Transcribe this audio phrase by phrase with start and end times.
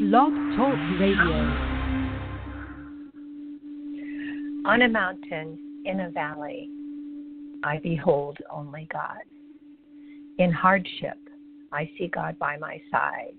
[0.00, 1.36] Blog Talk Radio.
[4.64, 6.70] On a mountain, in a valley,
[7.62, 9.20] I behold only God.
[10.38, 11.18] In hardship,
[11.70, 13.34] I see God by my side.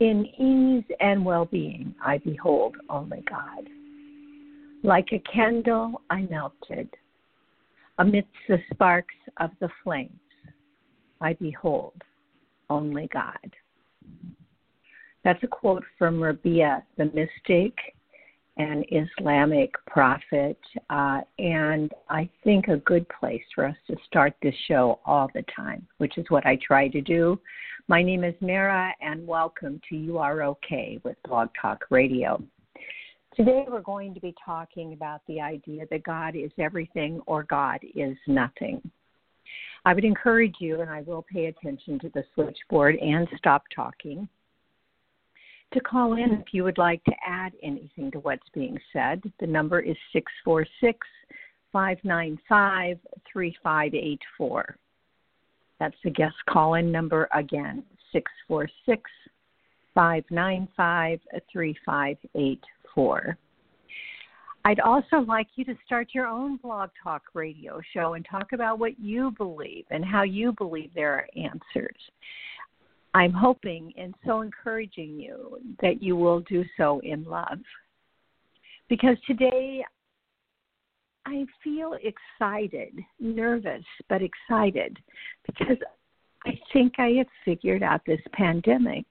[0.00, 3.68] In ease and well being, I behold only God.
[4.82, 6.88] Like a candle, I melted.
[7.98, 10.10] Amidst the sparks of the flames,
[11.20, 12.02] I behold
[12.68, 13.54] only God.
[15.24, 17.76] That's a quote from Rabia, the mystic
[18.56, 20.58] and Islamic prophet,
[20.90, 25.44] uh, and I think a good place for us to start this show all the
[25.54, 27.38] time, which is what I try to do.
[27.86, 32.42] My name is Mara, and welcome to You Are Okay with Blog Talk Radio.
[33.36, 37.78] Today we're going to be talking about the idea that God is everything or God
[37.94, 38.82] is nothing.
[39.84, 44.28] I would encourage you, and I will pay attention to the switchboard and stop talking
[45.72, 49.22] to call in if you would like to add anything to what's being said.
[49.40, 51.06] The number is 646
[51.72, 52.98] 595
[53.32, 54.76] 3584.
[55.80, 57.82] That's the guest call in number again
[58.12, 59.10] 646
[59.94, 61.20] 595
[61.52, 63.38] 3584.
[64.64, 68.78] I'd also like you to start your own blog talk radio show and talk about
[68.78, 71.96] what you believe and how you believe there are answers.
[73.14, 77.58] I'm hoping and so encouraging you that you will do so in love.
[78.88, 79.84] Because today
[81.26, 84.98] I feel excited, nervous, but excited
[85.46, 85.76] because
[86.44, 89.06] I think I have figured out this pandemic.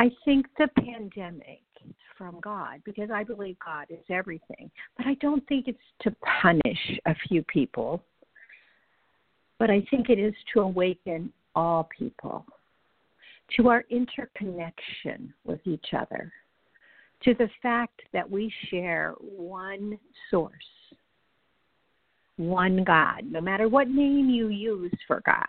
[0.00, 4.70] I think the pandemic is from God because I believe God is everything.
[4.96, 8.04] But I don't think it's to punish a few people,
[9.58, 12.44] but I think it is to awaken all people,
[13.56, 16.32] to our interconnection with each other,
[17.24, 19.98] to the fact that we share one
[20.30, 20.52] source,
[22.36, 25.46] one God, no matter what name you use for God.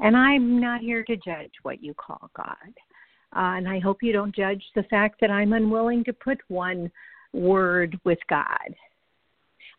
[0.00, 2.74] And I'm not here to judge what you call God.
[3.36, 6.90] Uh, and I hope you don't judge the fact that I'm unwilling to put one
[7.32, 8.74] word with God.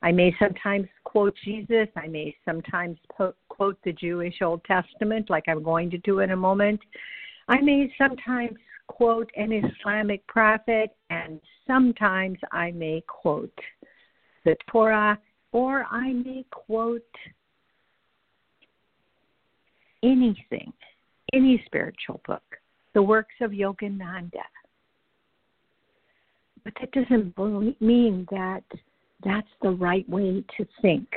[0.03, 1.87] I may sometimes quote Jesus.
[1.95, 6.31] I may sometimes po- quote the Jewish Old Testament, like I'm going to do in
[6.31, 6.79] a moment.
[7.47, 8.57] I may sometimes
[8.87, 13.57] quote an Islamic prophet, and sometimes I may quote
[14.43, 15.19] the Torah,
[15.51, 17.01] or I may quote
[20.03, 20.73] anything,
[21.33, 22.43] any spiritual book,
[22.93, 24.43] the works of Yogananda.
[26.63, 27.37] But that doesn't
[27.81, 28.63] mean that
[29.23, 31.07] that's the right way to think.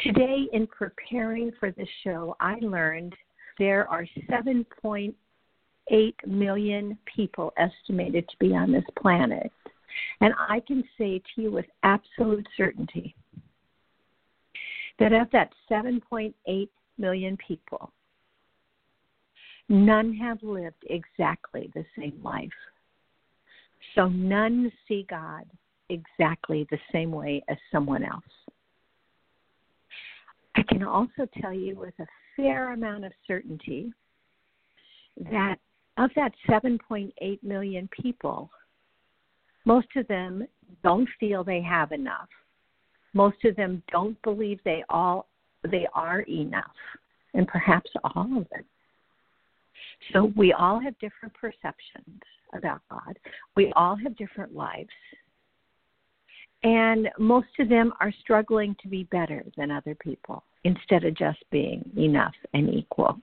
[0.00, 3.14] Today, in preparing for the show, I learned
[3.58, 5.14] there are 7.8
[6.26, 9.50] million people estimated to be on this planet.
[10.20, 13.16] And I can say to you with absolute certainty
[14.98, 17.92] that of that 7.8 million people,
[19.68, 22.48] none have lived exactly the same life.
[23.94, 25.44] So none see God
[25.90, 28.22] exactly the same way as someone else.
[30.56, 32.06] I can also tell you with a
[32.36, 33.92] fair amount of certainty
[35.30, 35.56] that
[35.96, 38.50] of that 7.8 million people,
[39.64, 40.46] most of them
[40.84, 42.28] don't feel they have enough.
[43.14, 45.26] Most of them don't believe they all
[45.68, 46.76] they are enough,
[47.34, 48.64] and perhaps all of them.
[50.12, 52.22] So we all have different perceptions
[52.54, 53.18] about God.
[53.56, 54.88] We all have different lives.
[56.64, 61.38] And most of them are struggling to be better than other people instead of just
[61.50, 63.20] being enough and equal.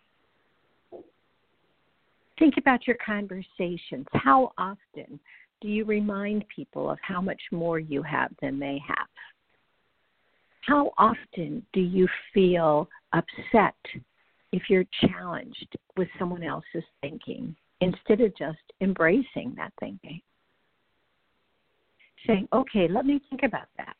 [2.39, 4.05] Think about your conversations.
[4.13, 5.19] How often
[5.61, 9.07] do you remind people of how much more you have than they have?
[10.61, 13.75] How often do you feel upset
[14.51, 20.21] if you're challenged with someone else's thinking instead of just embracing that thinking?
[22.27, 23.95] Saying, okay, let me think about that.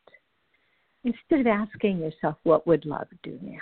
[1.04, 3.58] Instead of asking yourself, what would love do now?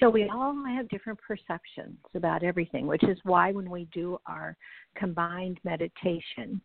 [0.00, 4.56] So we all have different perceptions about everything, which is why when we do our
[4.94, 6.60] combined meditation,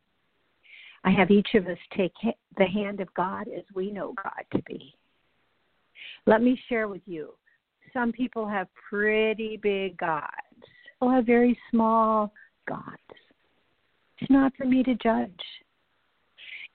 [1.03, 2.13] I have each of us take
[2.57, 4.93] the hand of God as we know God to be.
[6.25, 7.33] Let me share with you.
[7.93, 10.27] Some people have pretty big gods.
[10.93, 12.33] People have very small
[12.67, 12.85] gods.
[14.21, 15.31] It's not for me to judge.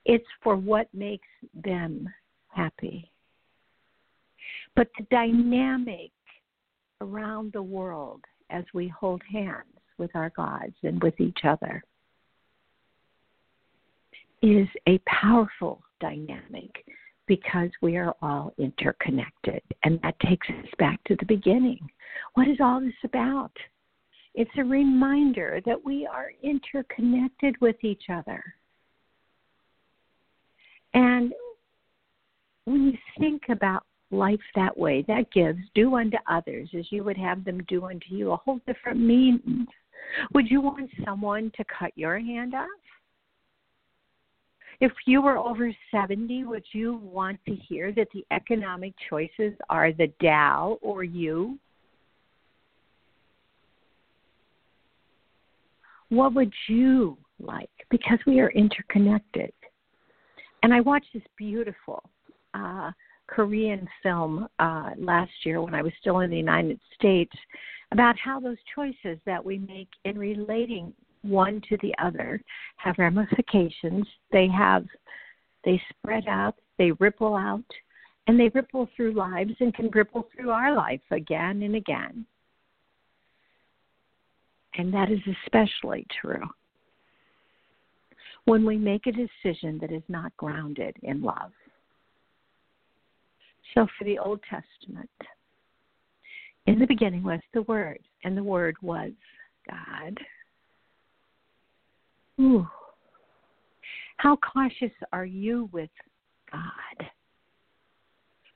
[0.05, 2.09] It's for what makes them
[2.49, 3.11] happy.
[4.75, 6.11] But the dynamic
[7.01, 8.21] around the world
[8.51, 9.65] as we hold hands
[9.97, 11.83] with our gods and with each other
[14.43, 16.85] is a powerful dynamic
[17.27, 19.63] because we are all interconnected.
[19.85, 21.81] And that takes us back to the beginning.
[22.35, 23.53] What is all this about?
[24.37, 28.45] It's a reminder that we are interconnected with each other.
[30.93, 31.33] And
[32.67, 37.17] when you think about life that way, that gives do unto others as you would
[37.17, 39.67] have them do unto you a whole different meaning.
[40.35, 42.69] Would you want someone to cut your hand off?
[44.81, 49.93] If you were over 70, would you want to hear that the economic choices are
[49.93, 51.59] the Dow or you?
[56.09, 57.71] What would you like?
[57.91, 59.53] Because we are interconnected.
[60.63, 62.03] And I watched this beautiful
[62.55, 62.91] uh,
[63.27, 67.33] Korean film uh, last year when I was still in the United States
[67.93, 70.93] about how those choices that we make in relating
[71.23, 72.41] one to the other
[72.77, 74.07] have ramifications.
[74.33, 74.85] They have
[75.65, 77.65] they spread out, they ripple out,
[78.29, 82.25] and they ripple through lives and can ripple through our life again and again.
[84.79, 86.47] And that is especially true
[88.45, 91.53] when we make a decision that is not grounded in love.
[93.75, 95.11] So, for the Old Testament,
[96.67, 99.13] in the beginning was the Word, and the Word was
[99.69, 100.19] God.
[102.41, 102.67] Ooh.
[104.19, 105.91] How cautious are you with
[106.51, 107.07] God?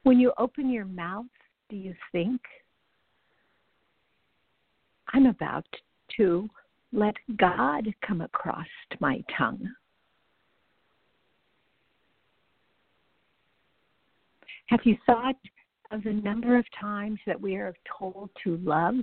[0.04, 1.26] When you open your mouth,
[1.68, 2.40] do you think,
[5.12, 5.66] I'm about
[6.16, 6.48] to
[6.92, 8.66] let God come across
[9.00, 9.68] my tongue?
[14.66, 15.36] Have you thought
[15.90, 18.94] of the number of times that we are told to love?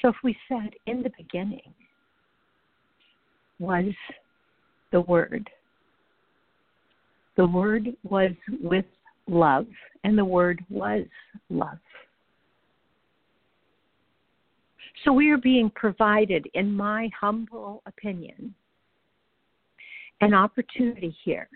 [0.00, 1.72] So if we said in the beginning,
[3.58, 3.92] was
[4.90, 5.48] the Word.
[7.36, 8.84] The Word was with
[9.28, 9.66] love,
[10.04, 11.04] and the Word was
[11.48, 11.78] love.
[15.04, 18.54] So we are being provided, in my humble opinion,
[20.20, 21.48] an opportunity here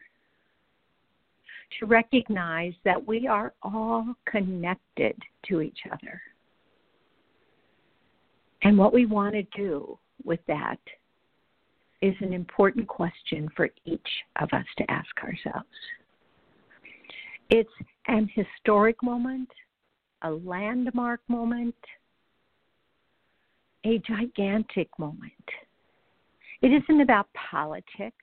[1.79, 5.17] to recognize that we are all connected
[5.49, 6.21] to each other.
[8.63, 10.81] And what we want to do with that
[12.03, 14.09] is an important question for each
[14.41, 15.69] of us to ask ourselves.
[17.51, 17.71] It's
[18.09, 19.49] an historic moment,
[20.23, 21.77] a landmark moment,
[23.87, 25.33] a gigantic moment.
[26.61, 28.17] It isn't about politics,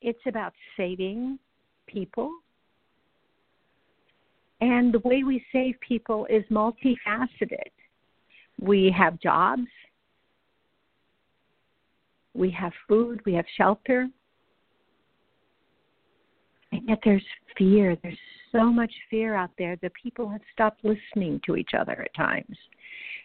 [0.00, 1.38] it's about saving
[1.86, 2.30] people.
[4.62, 7.70] And the way we save people is multifaceted.
[8.58, 9.66] We have jobs,
[12.34, 14.08] we have food, we have shelter.
[16.72, 17.24] And yet there's
[17.58, 17.96] fear.
[18.02, 18.18] There's
[18.50, 22.56] so much fear out there that people have stopped listening to each other at times.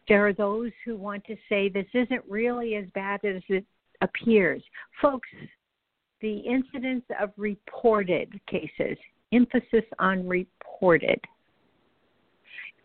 [0.07, 3.65] There are those who want to say this isn't really as bad as it
[4.01, 4.63] appears.
[5.01, 5.29] Folks,
[6.21, 8.97] the incidence of reported cases,
[9.31, 11.19] emphasis on reported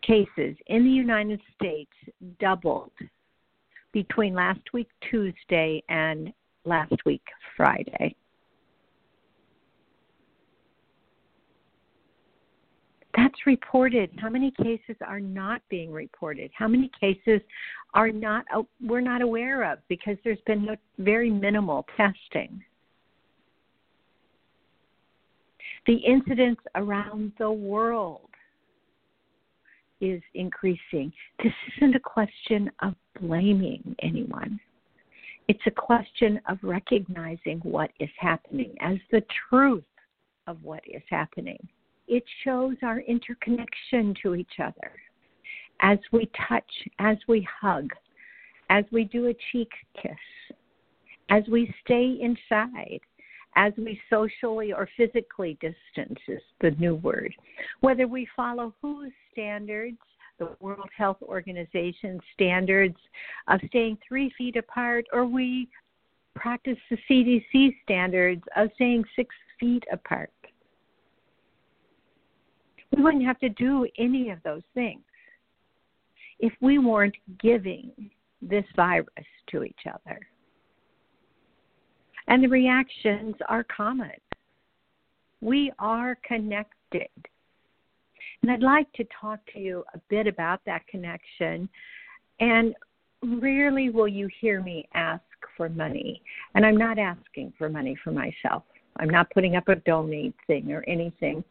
[0.01, 1.91] cases in the United States
[2.39, 2.91] doubled
[3.91, 6.31] between last week Tuesday and
[6.65, 7.23] last week
[7.55, 8.15] Friday.
[13.17, 14.11] That's reported.
[14.19, 16.51] How many cases are not being reported?
[16.53, 17.41] How many cases
[17.95, 22.63] are not uh, we're not aware of because there's been no, very minimal testing?
[25.87, 28.29] The incidence around the world
[29.99, 31.11] is increasing.
[31.43, 34.59] This isn't a question of blaming anyone.
[35.47, 39.83] It's a question of recognizing what is happening as the truth
[40.45, 41.67] of what is happening.
[42.07, 44.91] It shows our interconnection to each other.
[45.81, 47.91] As we touch, as we hug,
[48.69, 49.71] as we do a cheek
[50.01, 50.55] kiss,
[51.29, 52.99] as we stay inside,
[53.55, 57.33] as we socially or physically distance is the new word.
[57.81, 59.97] Whether we follow whose standards,
[60.39, 62.97] the World Health Organization standards
[63.47, 65.67] of staying three feet apart, or we
[66.35, 70.31] practice the CDC standards of staying six feet apart.
[72.97, 75.01] We wouldn't have to do any of those things
[76.39, 77.91] if we weren't giving
[78.41, 79.07] this virus
[79.51, 80.19] to each other.
[82.27, 84.11] And the reactions are common.
[85.41, 87.07] We are connected.
[88.41, 91.69] And I'd like to talk to you a bit about that connection.
[92.39, 92.75] And
[93.23, 95.23] rarely will you hear me ask
[95.55, 96.21] for money.
[96.55, 98.63] And I'm not asking for money for myself.
[98.99, 101.43] I'm not putting up a donate thing or anything.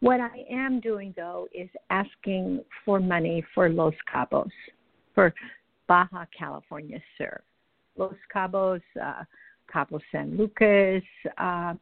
[0.00, 4.50] What I am doing, though, is asking for money for Los Cabos,
[5.14, 5.34] for
[5.88, 7.40] Baja California Sur.
[7.96, 9.24] Los Cabos, uh,
[9.72, 11.02] Cabo San Lucas,
[11.38, 11.74] uh,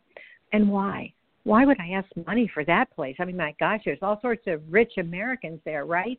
[0.53, 1.13] and why?
[1.45, 3.15] Why would I ask money for that place?
[3.21, 6.19] I mean, my gosh, there's all sorts of rich Americans there, right?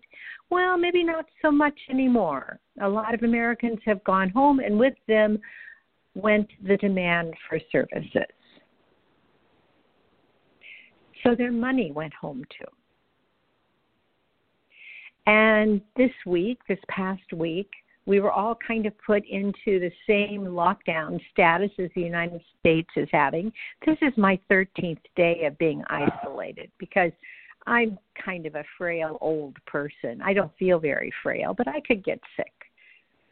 [0.50, 2.60] Well, maybe not so much anymore.
[2.82, 5.40] A lot of Americans have gone home, and with them
[6.16, 8.24] went the demand for services.
[11.24, 12.66] So their money went home too.
[15.26, 17.70] And this week, this past week,
[18.06, 22.90] we were all kind of put into the same lockdown status as the United States
[22.96, 23.52] is having.
[23.86, 27.12] This is my 13th day of being isolated because
[27.66, 30.22] I'm kind of a frail old person.
[30.24, 32.54] I don't feel very frail, but I could get sick.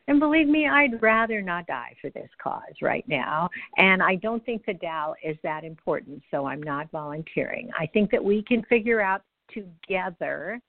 [0.07, 3.49] And believe me, I'd rather not die for this cause right now.
[3.77, 7.71] And I don't think the Dow is that important, so I'm not volunteering.
[7.77, 10.61] I think that we can figure out together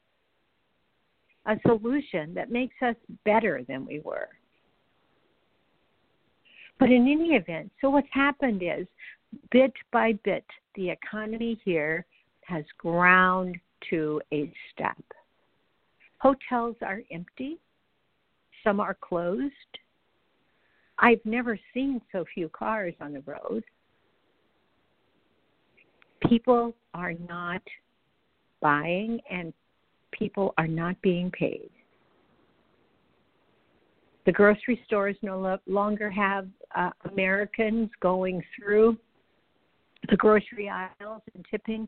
[1.45, 4.29] a solution that makes us better than we were.
[6.79, 8.87] But in any event, so what's happened is
[9.51, 12.07] bit by bit, the economy here
[12.45, 13.57] has ground
[13.91, 15.03] to a stop.
[16.19, 17.59] Hotels are empty,
[18.67, 19.53] some are closed.
[20.99, 23.63] I've never seen so few cars on the road.
[26.29, 27.63] People are not
[28.61, 29.53] buying and
[30.11, 31.71] people are not being paid.
[34.25, 38.97] The grocery stores no longer have uh, Americans going through
[40.11, 41.87] the grocery aisles and tipping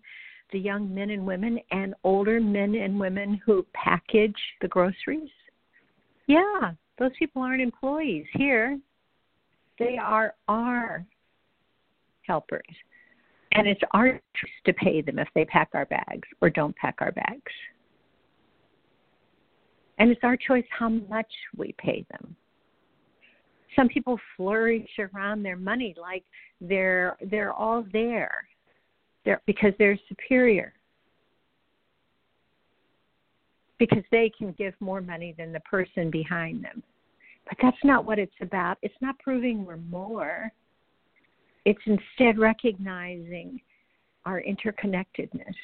[0.52, 5.30] the young men and women and older men and women who package the groceries.
[6.28, 8.78] Yeah, those people aren't employees here.
[9.78, 11.04] They are our
[12.22, 12.60] helpers.
[13.52, 16.96] And it's our choice to pay them if they pack our bags or don't pack
[17.00, 17.52] our bags.
[19.98, 22.36] And it's our choice how much we pay them.
[23.74, 26.24] Some people flourish around their money like
[26.60, 28.46] they're they're all there.
[29.24, 30.72] They're because they're superior.
[33.78, 36.82] Because they can give more money than the person behind them.
[37.48, 38.78] But that's not what it's about.
[38.82, 40.50] It's not proving we're more.
[41.64, 43.60] It's instead recognizing
[44.24, 45.54] our interconnectedness.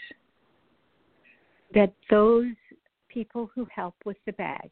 [1.74, 2.52] That those
[3.08, 4.70] people who help with the bags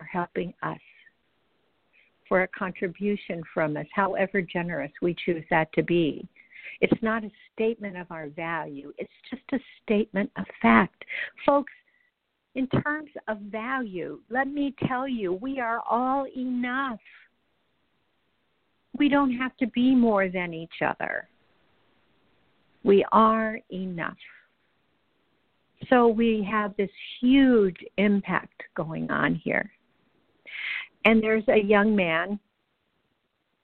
[0.00, 0.78] are helping us
[2.28, 6.26] for a contribution from us, however generous we choose that to be.
[6.80, 11.04] It's not a statement of our value, it's just a statement of fact.
[11.44, 11.72] Folks,
[12.54, 16.98] in terms of value, let me tell you, we are all enough.
[18.98, 21.28] We don't have to be more than each other.
[22.82, 24.16] We are enough.
[25.88, 29.70] So we have this huge impact going on here.
[31.04, 32.38] And there's a young man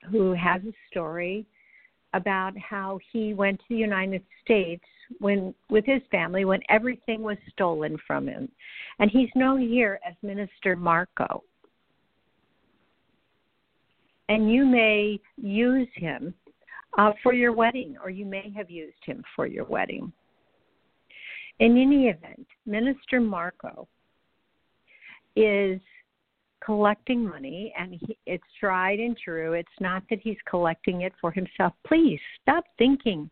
[0.09, 1.45] who has a story
[2.17, 4.83] about how he went to the United States
[5.19, 8.49] when with his family when everything was stolen from him.
[8.99, 11.43] And he's known here as Minister Marco.
[14.27, 16.33] And you may use him
[16.97, 20.11] uh, for your wedding, or you may have used him for your wedding.
[21.59, 23.87] In any event, Minister Marco
[25.35, 25.79] is
[26.67, 29.53] collecting money and he, it's tried and true.
[29.53, 31.71] It's not that he's collecting it for himself.
[31.87, 33.29] Please stop thinking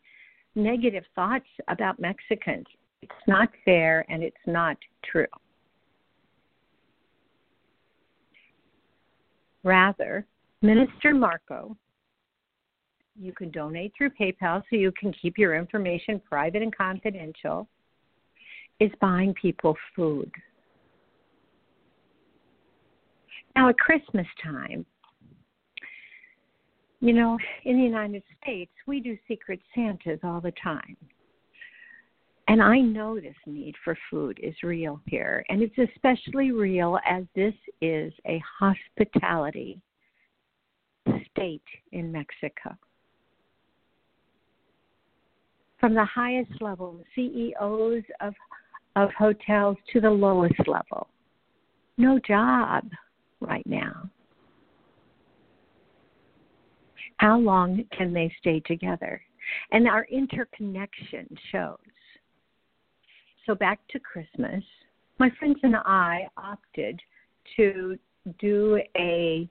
[0.56, 2.66] negative thoughts about Mexicans.
[3.02, 5.28] It's not fair and it's not true.
[9.66, 10.26] Rather,
[10.62, 11.76] Minister Marco,
[13.20, 17.68] you can donate through PayPal so you can keep your information private and confidential
[18.80, 20.32] is buying people food.
[23.56, 24.86] Now, at Christmas time,
[27.00, 30.98] you know, in the United States, we do Secret Santas all the time.
[32.48, 35.44] And I know this need for food is real here.
[35.50, 39.82] And it's especially real as this is a hospitality
[41.32, 42.76] state in Mexico
[45.80, 48.34] from the highest level, CEOs of
[48.96, 51.08] of hotels to the lowest level.
[51.98, 52.86] No job
[53.40, 54.10] right now.
[57.18, 59.22] How long can they stay together?
[59.72, 61.78] And our interconnection shows.
[63.46, 64.64] so back to Christmas.
[65.20, 67.00] My friends and I opted
[67.56, 67.98] to
[68.40, 69.48] do a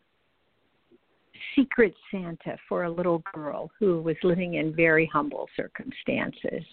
[1.54, 6.64] secret Santa for a little girl who was living in very humble circumstances.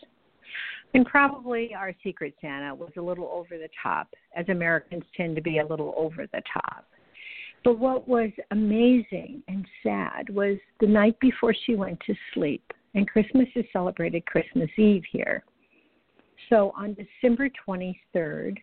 [0.94, 5.42] And probably our secret Santa was a little over the top, as Americans tend to
[5.42, 6.86] be a little over the top.
[7.64, 12.64] But what was amazing and sad was the night before she went to sleep,
[12.96, 15.44] and Christmas is celebrated Christmas Eve here.
[16.50, 18.58] So on December 23rd,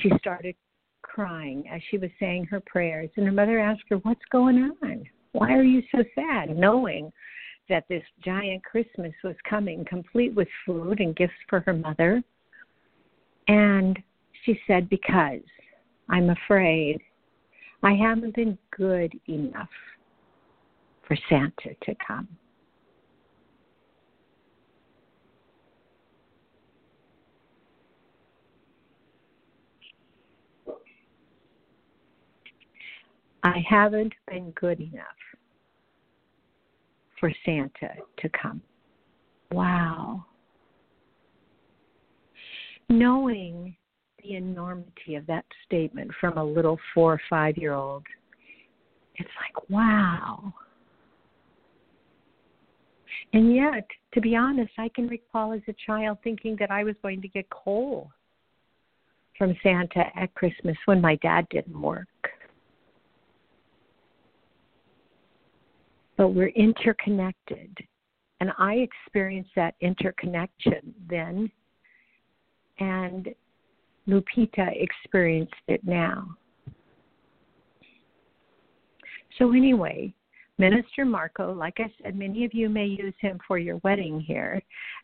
[0.00, 0.54] she started
[1.02, 5.04] crying as she was saying her prayers, and her mother asked her, What's going on?
[5.32, 6.56] Why are you so sad?
[6.56, 7.12] Knowing
[7.68, 12.22] that this giant Christmas was coming, complete with food and gifts for her mother.
[13.48, 13.98] And
[14.44, 15.40] she said, Because
[16.10, 17.00] I'm afraid
[17.82, 19.68] I haven't been good enough
[21.06, 22.28] for Santa to come.
[33.42, 35.04] I haven't been good enough
[37.20, 38.60] for Santa to come.
[39.52, 40.24] Wow.
[42.88, 43.76] Knowing
[44.28, 48.04] the enormity of that statement from a little four or five year old,
[49.16, 50.52] it's like, wow.
[53.32, 56.94] And yet, to be honest, I can recall as a child thinking that I was
[57.02, 58.10] going to get coal
[59.36, 62.06] from Santa at Christmas when my dad didn't work.
[66.16, 67.76] But we're interconnected.
[68.40, 71.50] And I experienced that interconnection then.
[72.78, 73.34] And
[74.08, 76.28] Lupita experienced it now.
[79.38, 80.14] So, anyway,
[80.58, 84.60] Minister Marco, like I said, many of you may use him for your wedding here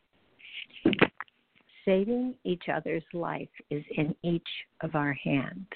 [1.84, 4.48] Saving each other's life is in each
[4.80, 5.66] of our hands.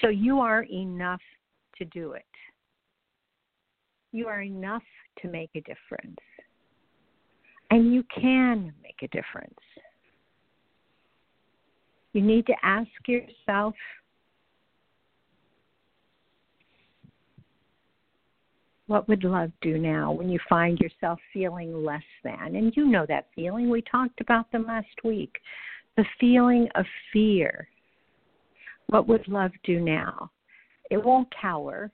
[0.00, 1.20] So you are enough
[1.76, 2.24] to do it.
[4.12, 4.82] You are enough
[5.22, 6.18] to make a difference.
[7.70, 9.58] And you can make a difference.
[12.12, 13.74] You need to ask yourself
[18.86, 22.56] what would love do now when you find yourself feeling less than?
[22.56, 23.70] And you know that feeling.
[23.70, 25.32] We talked about them last week.
[25.96, 27.68] The feeling of fear.
[28.88, 30.30] What would love do now?
[30.90, 31.90] It won't cower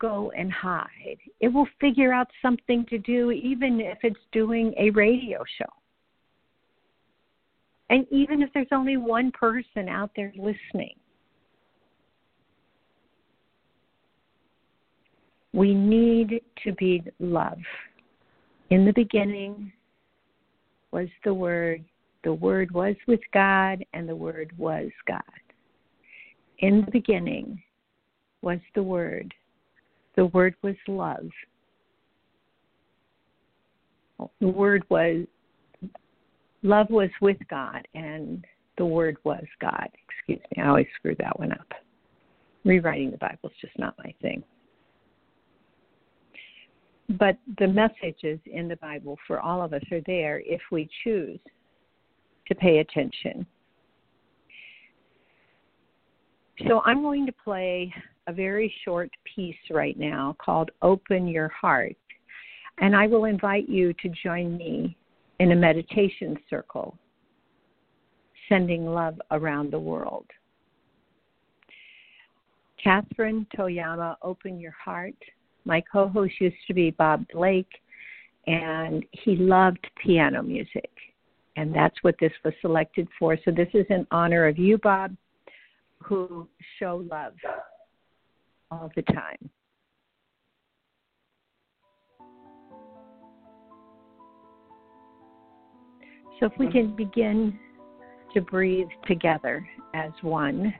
[0.00, 1.18] go and hide.
[1.40, 5.72] It will figure out something to do, even if it's doing a radio show.
[7.90, 10.96] And even if there's only one person out there listening,
[15.52, 17.58] we need to be love.
[18.70, 19.72] In the beginning
[20.90, 21.84] was the Word,
[22.24, 25.22] the Word was with God, and the Word was God.
[26.58, 27.62] In the beginning
[28.42, 29.32] was the Word,
[30.16, 31.28] the word was love.
[34.40, 35.26] The word was
[36.62, 38.44] love was with God and
[38.78, 39.88] the word was God.
[40.08, 41.72] Excuse me, I always screw that one up.
[42.64, 44.42] Rewriting the Bible is just not my thing.
[47.18, 51.38] But the messages in the Bible for all of us are there if we choose
[52.48, 53.46] to pay attention.
[56.66, 57.92] So I'm going to play
[58.26, 61.96] a very short piece right now called Open Your Heart.
[62.78, 64.96] And I will invite you to join me
[65.38, 66.96] in a meditation circle,
[68.48, 70.26] sending love around the world.
[72.82, 75.14] Catherine Toyama, Open Your Heart
[75.64, 77.80] My co host used to be Bob Blake,
[78.46, 80.90] and he loved piano music.
[81.56, 83.38] And that's what this was selected for.
[83.44, 85.16] So this is in honor of you, Bob,
[86.02, 87.34] who show love
[88.70, 89.50] all the time.
[96.40, 96.78] So if we mm-hmm.
[96.78, 97.58] can begin
[98.34, 100.74] to breathe together as one.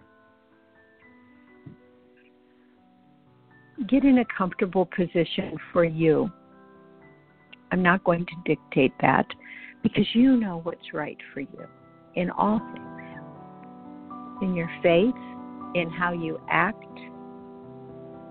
[3.89, 6.31] Get in a comfortable position for you.
[7.73, 9.27] I'm not going to dictate that
[9.83, 11.67] because you know what's right for you
[12.17, 12.91] in all things.
[14.43, 15.15] In your faith,
[15.75, 16.85] in how you act,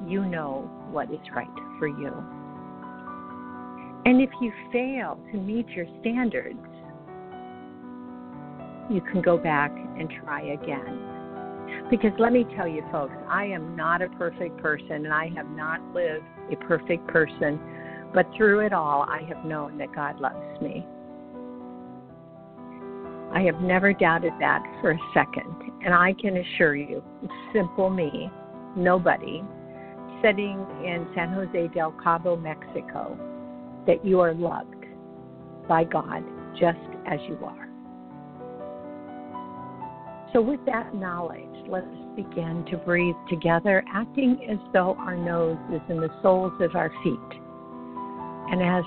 [0.08, 1.48] you know what is right
[1.80, 2.12] for you.
[4.06, 6.60] And if you fail to meet your standards,
[8.90, 11.88] you can go back and try again.
[11.90, 15.48] Because let me tell you, folks, I am not a perfect person and I have
[15.50, 17.60] not lived a perfect person,
[18.14, 20.86] but through it all, I have known that God loves me.
[23.34, 25.56] I have never doubted that for a second.
[25.84, 27.04] And I can assure you,
[27.52, 28.30] simple me,
[28.76, 29.44] nobody,
[30.24, 33.18] sitting in San Jose del Cabo, Mexico,
[33.86, 34.86] that you are loved
[35.68, 36.24] by God
[36.60, 37.68] just as you are.
[40.32, 45.82] So, with that knowledge, let's begin to breathe together, acting as though our nose is
[45.90, 47.40] in the soles of our feet.
[48.50, 48.84] And as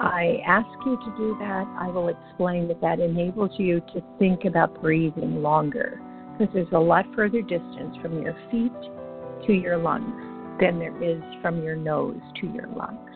[0.00, 4.44] I ask you to do that, I will explain that that enables you to think
[4.44, 6.00] about breathing longer
[6.32, 10.25] because there's a lot further distance from your feet to your lungs
[10.60, 13.10] than there is from your nose to your lungs.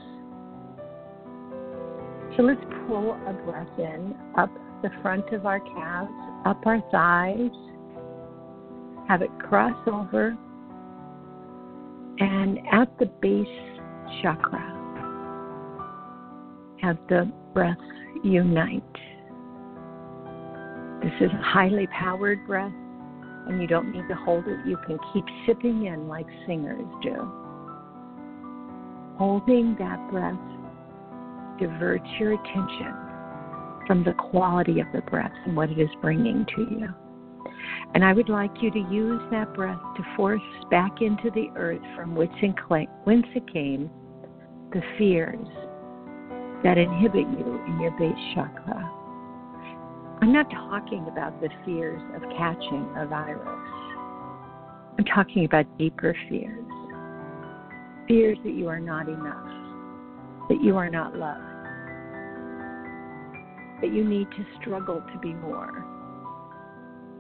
[2.37, 4.51] So let's pull a breath in up
[4.83, 6.13] the front of our calves,
[6.47, 7.51] up our thighs,
[9.09, 10.37] have it cross over,
[12.19, 13.47] and at the base
[14.23, 14.77] chakra,
[16.81, 17.77] have the breath
[18.23, 18.83] unite.
[21.03, 22.73] This is a highly powered breath,
[23.51, 24.59] and you don't need to hold it.
[24.65, 27.31] You can keep sipping in like singers do.
[29.19, 30.39] Holding that breath
[31.59, 32.95] diverts your attention
[33.87, 36.89] from the quality of the breath and what it is bringing to you.
[37.95, 41.83] And I would like you to use that breath to force back into the earth
[41.97, 43.91] from whence it came
[44.73, 45.47] the fears
[46.63, 49.00] that inhibit you in your base chakra.
[50.23, 53.41] I'm not talking about the fears of catching a virus.
[54.99, 56.67] I'm talking about deeper fears.
[58.07, 59.49] Fears that you are not enough,
[60.51, 61.41] that you are not loved,
[63.81, 65.87] that you need to struggle to be more.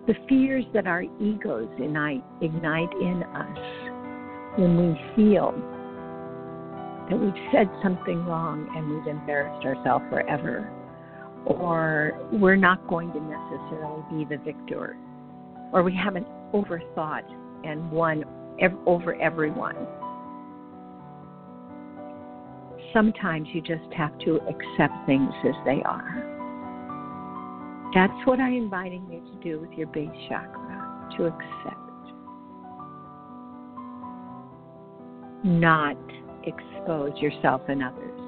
[0.07, 5.53] The fears that our egos ignite, ignite in us when we feel
[7.09, 10.71] that we've said something wrong and we've embarrassed ourselves forever,
[11.47, 14.97] or we're not going to necessarily be the victor,
[15.73, 17.25] or we haven't overthought
[17.65, 18.25] and won
[18.61, 19.77] ev- over everyone.
[22.93, 26.27] Sometimes you just have to accept things as they are.
[27.95, 31.77] That's what I'm inviting you to do with your base chakra to accept.
[35.45, 35.97] Not
[36.45, 38.20] expose yourself and others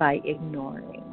[0.00, 1.04] by ignoring.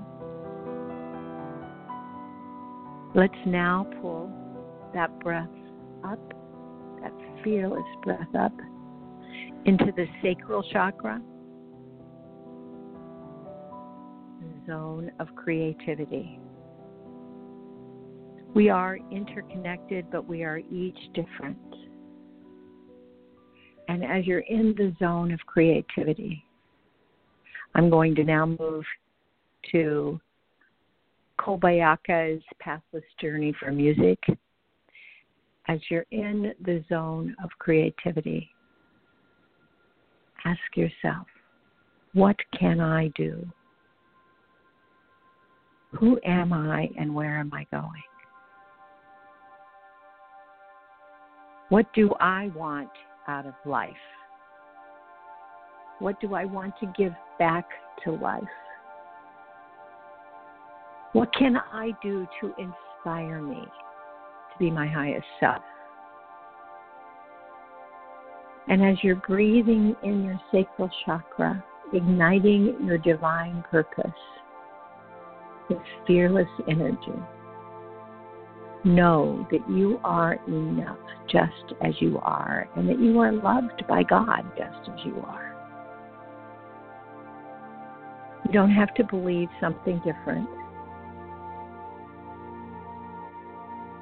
[3.14, 4.32] Let's now pull
[4.94, 5.50] that breath
[6.06, 6.20] up,
[7.02, 7.12] that
[7.44, 8.54] fearless breath up
[9.66, 11.22] into the sacral chakra,
[14.40, 16.40] the zone of creativity.
[18.56, 21.58] We are interconnected, but we are each different.
[23.90, 26.47] And as you're in the zone of creativity,
[27.76, 28.84] I'm going to now move
[29.72, 30.20] to
[31.40, 34.20] Kobayaka's Pathless Journey for Music.
[35.68, 38.50] As you're in the zone of creativity,
[40.46, 41.28] ask yourself,
[42.14, 43.46] what can I do?
[45.92, 48.04] Who am I and where am I going?
[51.70, 52.90] What do I want
[53.28, 53.92] out of life?
[56.00, 57.66] What do I want to give back
[58.04, 58.44] to life?
[61.14, 65.64] What can I do to inspire me to be my highest self?
[68.68, 74.12] And as you're breathing in your sacral chakra, igniting your divine purpose
[75.70, 77.20] with fearless energy,
[78.84, 80.98] know that you are enough
[81.30, 85.57] just as you are and that you are loved by God just as you are.
[88.46, 90.50] You don't have to believe something different.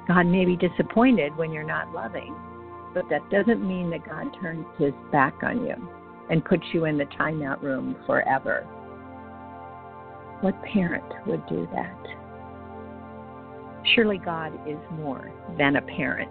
[0.06, 2.34] God may be disappointed when you're not loving,
[2.94, 5.74] but that doesn't mean that God turns his back on you
[6.30, 8.62] and puts you in the timeout room forever.
[10.42, 11.98] What parent would do that?
[13.94, 16.30] Surely God is more than a parent.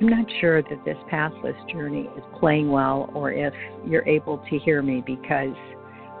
[0.00, 3.54] I'm not sure that this pathless journey is playing well or if
[3.86, 5.54] you're able to hear me because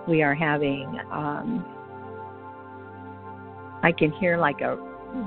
[0.08, 1.64] we are having, um,
[3.82, 4.76] I can hear like a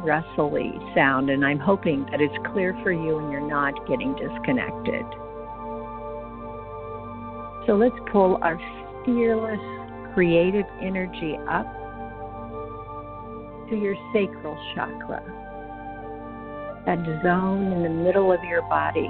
[0.03, 5.05] rustly sound, and I'm hoping that it's clear for you and you're not getting disconnected.
[7.67, 8.59] So let's pull our
[9.05, 9.59] fearless
[10.13, 11.65] creative energy up
[13.69, 15.21] to your sacral chakra,
[16.85, 19.09] that zone in the middle of your body.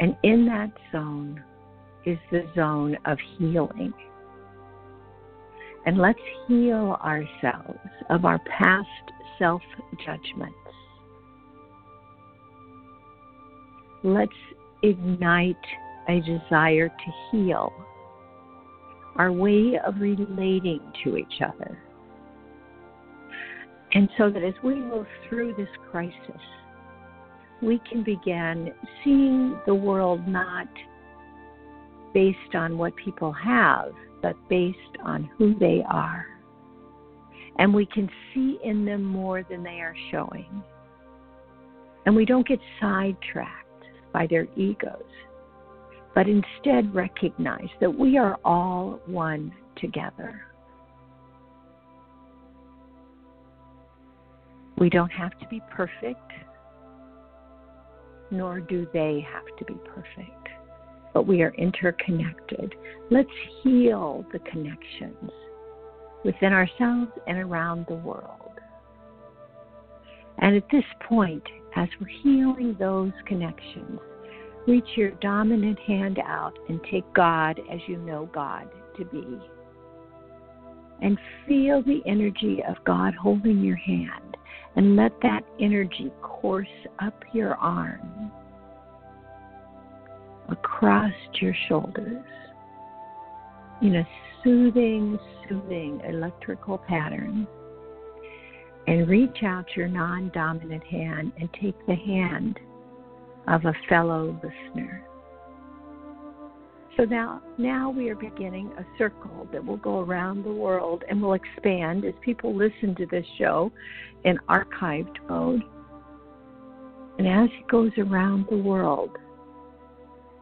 [0.00, 1.42] And in that zone
[2.06, 3.92] is the zone of healing.
[5.86, 7.78] And let's heal ourselves
[8.10, 8.88] of our past
[9.38, 9.62] self
[10.04, 10.54] judgments.
[14.04, 14.30] Let's
[14.82, 15.56] ignite
[16.08, 17.72] a desire to heal
[19.16, 21.78] our way of relating to each other.
[23.92, 26.40] And so that as we move through this crisis,
[27.62, 30.68] we can begin seeing the world not
[32.14, 33.92] based on what people have,
[34.22, 36.26] but based on who they are
[37.58, 40.62] and we can see in them more than they are showing.
[42.06, 45.02] And we don't get sidetracked by their egos,
[46.14, 50.42] but instead recognize that we are all one together.
[54.78, 56.32] We don't have to be perfect,
[58.30, 60.48] nor do they have to be perfect,
[61.12, 62.74] but we are interconnected.
[63.10, 63.28] Let's
[63.62, 65.30] heal the connections
[66.24, 68.52] within ourselves and around the world.
[70.38, 71.42] And at this point,
[71.74, 73.98] as we're healing those connections,
[74.68, 79.24] reach your dominant hand out and take God as you know God to be.
[81.00, 84.36] And feel the energy of God holding your hand
[84.76, 86.66] and let that energy course
[87.00, 88.30] up your arm,
[90.50, 92.24] across your shoulders
[93.80, 94.08] in a
[94.44, 97.46] soothing, soothing electrical pattern.
[98.86, 102.58] And reach out your non dominant hand and take the hand
[103.48, 105.04] of a fellow listener.
[106.96, 111.22] So now, now we are beginning a circle that will go around the world and
[111.22, 113.70] will expand as people listen to this show
[114.24, 115.62] in archived mode.
[117.18, 119.10] And as it goes around the world,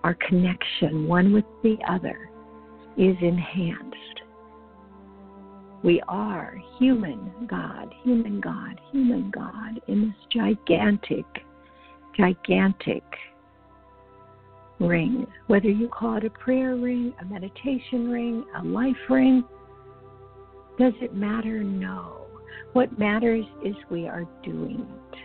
[0.03, 2.31] our connection one with the other
[2.97, 3.97] is enhanced.
[5.83, 11.27] We are human God, human God, human God in this gigantic,
[12.17, 13.05] gigantic
[14.79, 15.27] ring.
[15.47, 19.45] Whether you call it a prayer ring, a meditation ring, a life ring,
[20.79, 21.63] does it matter?
[21.63, 22.27] No.
[22.73, 25.19] What matters is we are doing it.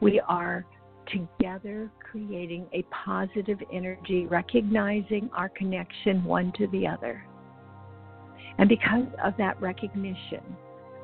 [0.00, 0.64] We are
[1.12, 7.24] together creating a positive energy, recognizing our connection one to the other.
[8.58, 10.42] And because of that recognition,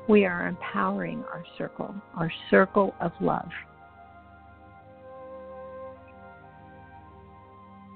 [0.07, 3.49] we are empowering our circle, our circle of love.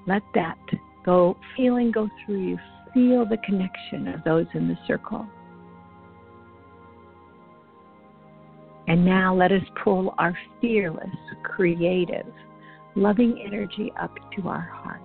[0.06, 0.58] Let that
[1.04, 2.58] go, feeling go through you.
[2.92, 5.26] Feel the connection of those in the circle.
[8.86, 11.08] And now let us pull our fearless,
[11.42, 12.26] creative,
[12.94, 15.00] loving energy up to our heart.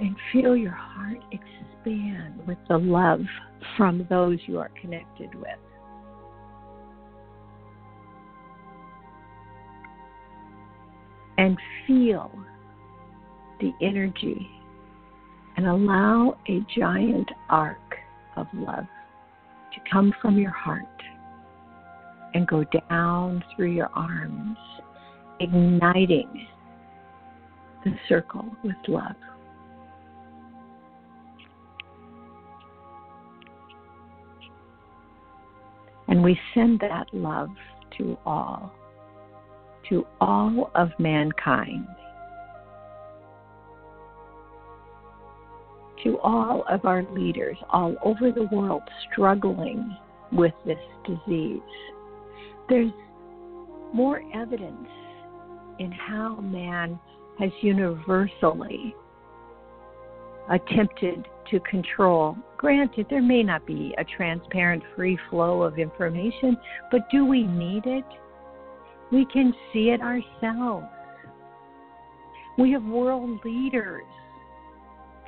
[0.00, 3.20] And feel your heart expand with the love
[3.76, 5.58] from those you are connected with.
[11.42, 12.30] And feel
[13.58, 14.48] the energy
[15.56, 17.96] and allow a giant arc
[18.36, 18.86] of love
[19.74, 20.86] to come from your heart
[22.34, 24.56] and go down through your arms,
[25.40, 26.46] igniting
[27.84, 29.16] the circle with love.
[36.06, 37.50] And we send that love
[37.98, 38.72] to all,
[39.88, 41.86] to all of mankind,
[46.04, 49.96] to all of our leaders all over the world struggling
[50.32, 51.60] with this disease.
[52.68, 52.92] There's
[53.92, 54.88] more evidence
[55.78, 56.98] in how man
[57.38, 58.94] has universally
[60.50, 62.36] attempted to control.
[62.56, 66.56] Granted, there may not be a transparent, free flow of information,
[66.90, 68.04] but do we need it?
[69.12, 70.86] We can see it ourselves.
[72.56, 74.04] We have world leaders,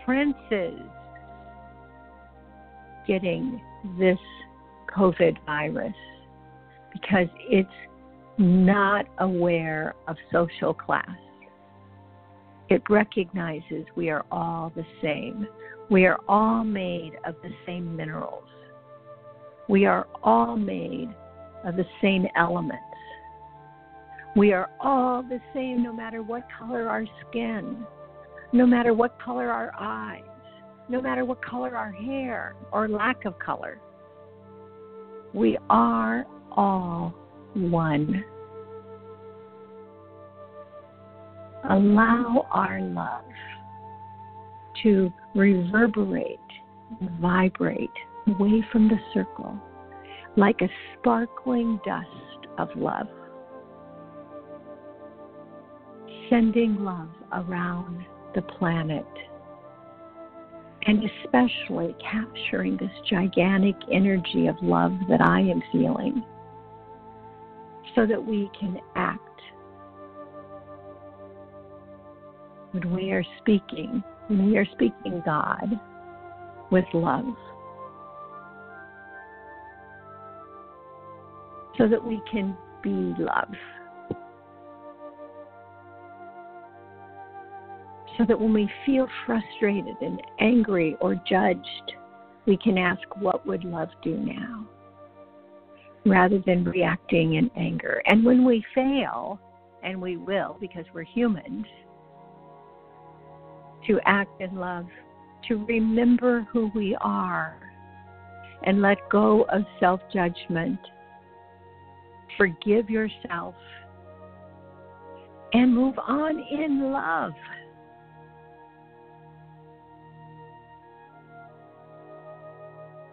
[0.04, 0.80] princes,
[3.06, 3.60] getting
[3.98, 4.18] this
[4.96, 5.94] COVID virus
[6.92, 7.68] because it's
[8.38, 11.08] not aware of social class.
[12.70, 15.46] It recognizes we are all the same.
[15.90, 18.44] We are all made of the same minerals.
[19.68, 21.14] We are all made
[21.64, 22.82] of the same elements.
[24.36, 27.86] We are all the same no matter what color our skin,
[28.52, 30.22] no matter what color our eyes,
[30.88, 33.80] no matter what color our hair or lack of color.
[35.32, 37.14] We are all
[37.54, 38.24] one.
[41.70, 43.24] Allow our love
[44.82, 46.38] to reverberate,
[47.20, 47.88] vibrate
[48.26, 49.56] away from the circle
[50.36, 50.68] like a
[50.98, 53.06] sparkling dust of love,
[56.34, 59.06] sending love around the planet
[60.82, 66.24] and especially capturing this gigantic energy of love that I am feeling
[67.94, 69.20] so that we can act
[72.72, 75.78] when we are speaking, when we are speaking God
[76.72, 77.26] with love.
[81.78, 83.54] So that we can be love.
[88.16, 91.92] So that when we feel frustrated and angry or judged,
[92.46, 94.68] we can ask, What would love do now?
[96.06, 98.02] rather than reacting in anger.
[98.06, 99.40] And when we fail,
[99.82, 101.66] and we will because we're humans,
[103.86, 104.86] to act in love,
[105.48, 107.60] to remember who we are,
[108.64, 110.78] and let go of self judgment.
[112.38, 113.54] Forgive yourself
[115.52, 117.32] and move on in love.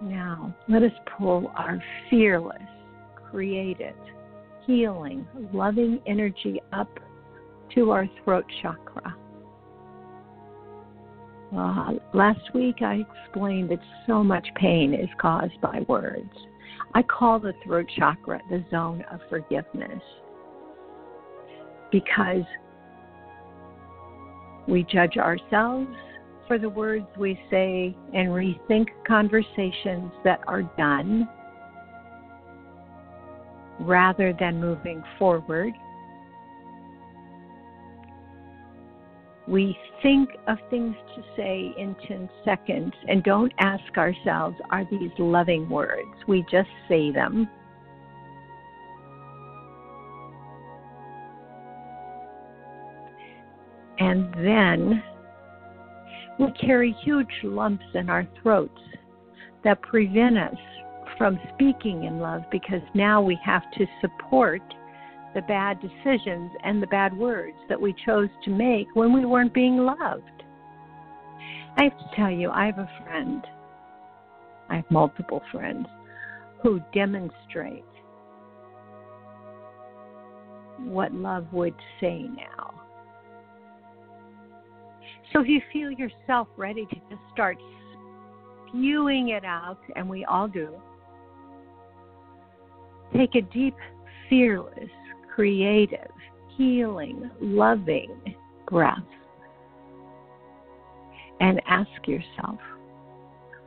[0.02, 2.62] Now, let us pull our fearless
[3.30, 3.96] creative,
[4.66, 6.90] healing, loving energy up
[7.76, 9.16] to our throat chakra.
[11.56, 16.32] Uh, last week I explained that so much pain is caused by words.
[16.94, 20.02] I call the throat chakra the zone of forgiveness
[21.92, 22.44] because
[24.68, 25.90] we judge ourselves
[26.52, 31.26] for the words we say and rethink conversations that are done
[33.80, 35.72] rather than moving forward.
[39.48, 45.12] We think of things to say in 10 seconds and don't ask ourselves, are these
[45.20, 46.18] loving words?
[46.28, 47.50] We just say them.
[54.00, 55.02] And then
[56.42, 58.82] we carry huge lumps in our throats
[59.64, 60.58] that prevent us
[61.16, 64.62] from speaking in love because now we have to support
[65.36, 69.54] the bad decisions and the bad words that we chose to make when we weren't
[69.54, 70.24] being loved.
[71.78, 73.46] I have to tell you, I have a friend,
[74.70, 75.86] I have multiple friends
[76.64, 77.86] who demonstrate
[80.80, 82.71] what love would say now.
[85.34, 87.58] So if you feel yourself ready to just start
[88.68, 90.70] spewing it out, and we all do,
[93.16, 93.76] Take a deep,
[94.30, 94.90] fearless,
[95.36, 96.12] creative,
[96.58, 98.36] healing, loving
[98.70, 99.00] breath
[101.42, 102.58] and ask yourself,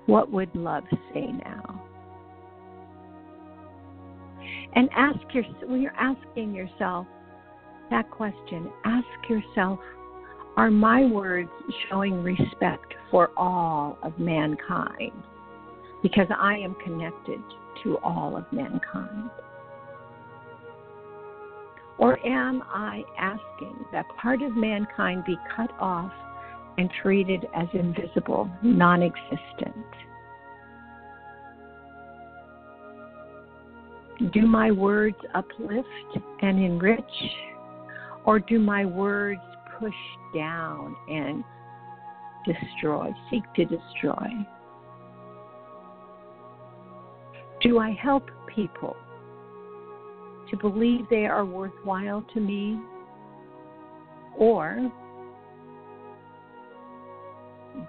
[0.06, 1.82] what would love say now?
[4.74, 7.06] And ask your, when you're asking yourself
[7.90, 9.78] that question, ask yourself,
[10.56, 11.50] are my words
[11.88, 15.12] showing respect for all of mankind?
[16.02, 17.40] Because I am connected
[17.82, 19.30] to all of mankind?
[21.98, 26.12] Or am I asking that part of mankind be cut off
[26.76, 29.86] and treated as invisible, non existent?
[34.32, 35.88] Do my words uplift
[36.42, 37.02] and enrich,
[38.24, 39.40] or do my words
[39.78, 39.94] push
[40.34, 41.44] down and
[42.46, 44.28] destroy, seek to destroy?
[47.62, 48.96] Do I help people
[50.50, 52.78] to believe they are worthwhile to me?
[54.36, 54.90] Or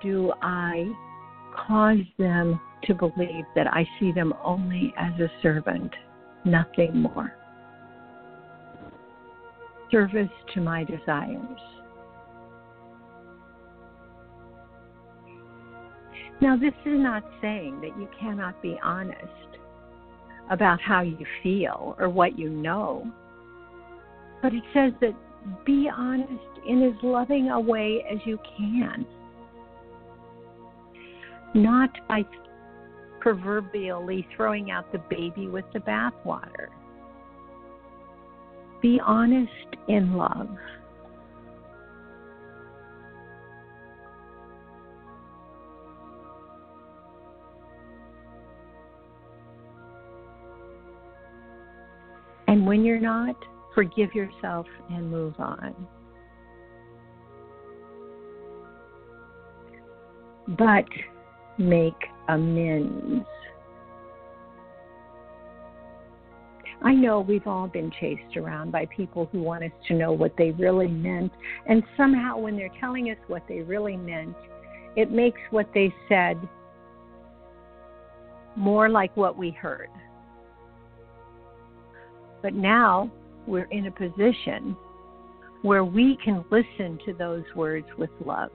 [0.02, 0.92] do I
[1.68, 5.92] cause them to believe that I see them only as a servant,
[6.46, 7.34] nothing more?
[9.92, 11.60] Service to my desires.
[16.42, 19.18] Now, this is not saying that you cannot be honest
[20.52, 23.10] about how you feel or what you know,
[24.42, 25.16] but it says that
[25.66, 26.32] be honest
[26.68, 29.06] in as loving a way as you can
[31.56, 32.24] not by
[33.22, 36.68] proverbially throwing out the baby with the bathwater.
[38.86, 39.52] Be honest
[39.88, 40.48] in love.
[52.48, 53.36] And when you're not,
[53.74, 55.88] forgive yourself and move on.
[60.50, 60.86] But
[61.58, 61.96] make
[62.28, 63.26] amends.
[66.86, 70.38] I know we've all been chased around by people who want us to know what
[70.38, 71.32] they really meant,
[71.68, 74.36] and somehow when they're telling us what they really meant,
[74.96, 76.38] it makes what they said
[78.56, 79.90] more like what we heard.
[82.44, 83.12] But now
[83.48, 84.78] we're in a position
[85.64, 88.52] where we can listen to those words with love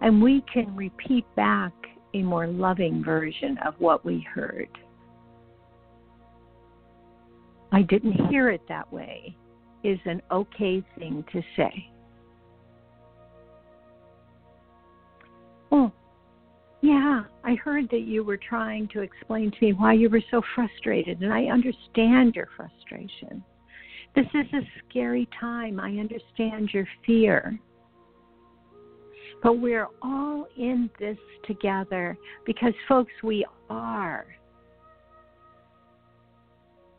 [0.00, 1.72] and we can repeat back
[2.14, 4.68] a more loving version of what we heard.
[7.72, 9.36] I didn't hear it that way
[9.82, 11.90] is an okay thing to say.
[15.70, 15.92] Oh,
[16.80, 20.42] yeah, I heard that you were trying to explain to me why you were so
[20.54, 23.42] frustrated, and I understand your frustration.
[24.14, 25.80] This is a scary time.
[25.80, 27.58] I understand your fear.
[29.42, 34.26] But we're all in this together because, folks, we are.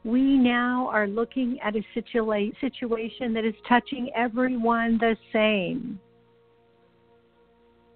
[0.05, 5.99] We now are looking at a situa- situation that is touching everyone the same.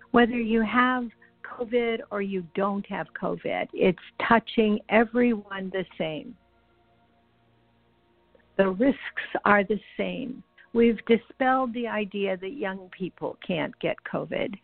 [0.10, 1.07] Whether you have
[1.45, 6.36] COVID or you don't have COVID, it's touching everyone the same.
[8.57, 8.97] The risks
[9.45, 10.41] are the same.
[10.74, 14.55] We've dispelled the idea that young people can't get COVID.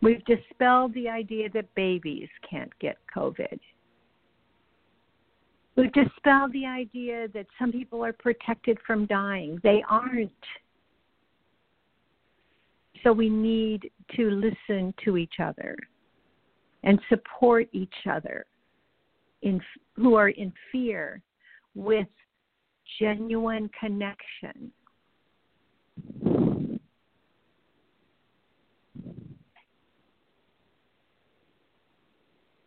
[0.00, 3.58] We've dispelled the idea that babies can't get COVID.
[5.76, 9.58] We've dispelled the idea that some people are protected from dying.
[9.62, 10.30] They aren't.
[13.02, 15.76] So we need to listen to each other
[16.84, 18.44] and support each other
[19.40, 19.60] in,
[19.96, 21.22] who are in fear
[21.74, 22.06] with
[23.00, 24.70] genuine connection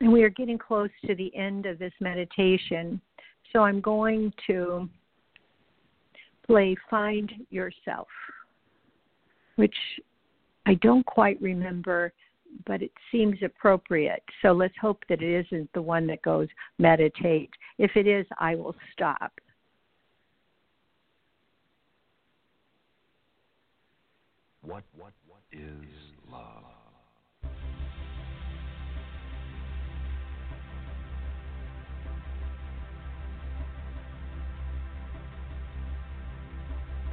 [0.06, 3.02] and we are getting close to the end of this meditation.
[3.52, 4.88] So I'm going to
[6.46, 8.08] play Find Yourself,
[9.56, 9.74] which
[10.68, 12.14] I don't quite remember,
[12.68, 14.22] but it seems appropriate.
[14.44, 17.50] So let's hope that it isn't the one that goes meditate.
[17.80, 19.32] If it is, I will stop.
[24.62, 25.85] What, what, what is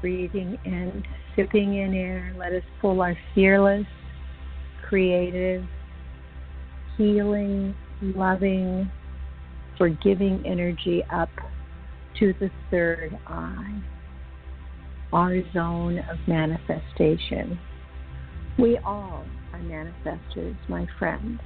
[0.02, 1.02] Breathing in,
[1.34, 3.86] sipping in air, let us pull our fearless,
[4.86, 5.64] creative,
[6.98, 8.90] healing, loving,
[9.78, 11.30] forgiving energy up
[12.18, 13.82] to the third eye
[15.12, 17.58] our zone of manifestation.
[18.58, 21.40] We all are manifestors, my friends.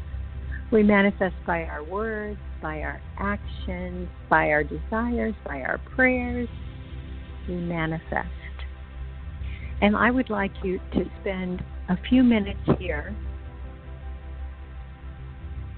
[0.70, 6.48] We manifest by our words, by our actions, by our desires, by our prayers.
[7.48, 8.28] We manifest.
[9.80, 13.14] And I would like you to spend a few minutes here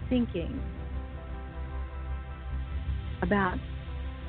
[0.09, 0.61] thinking
[3.23, 3.59] about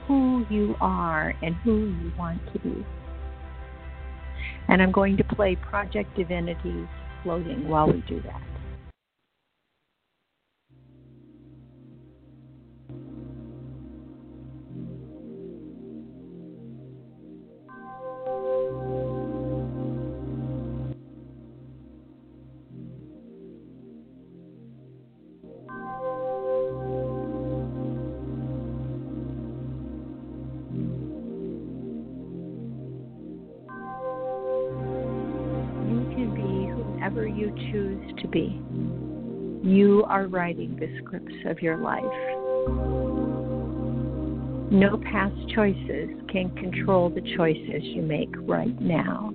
[0.07, 2.85] who you are and who you want to be.
[4.67, 6.87] And I'm going to play Project Divinity's
[7.23, 8.58] Floating while we do that.
[40.29, 42.03] Writing the scripts of your life.
[44.71, 49.33] No past choices can control the choices you make right now.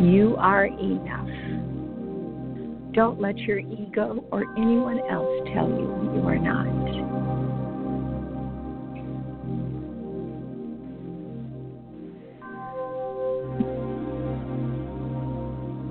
[0.00, 1.28] You are enough.
[2.94, 6.66] Don't let your ego or anyone else tell you you are not.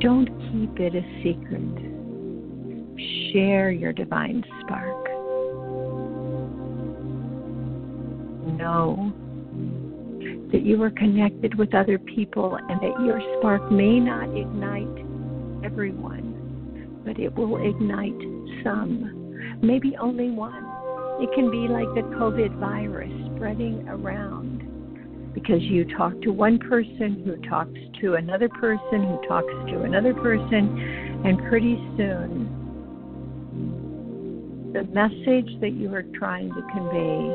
[0.01, 0.30] Don't
[0.71, 1.61] keep it a secret.
[3.31, 5.05] Share your divine spark.
[8.57, 9.13] Know
[10.51, 15.05] that you are connected with other people and that your spark may not ignite
[15.63, 20.67] everyone, but it will ignite some, maybe only one.
[21.21, 24.40] It can be like the COVID virus spreading around
[25.41, 30.13] because you talk to one person who talks to another person who talks to another
[30.13, 32.57] person, and pretty soon
[34.73, 37.27] the message that you are trying to convey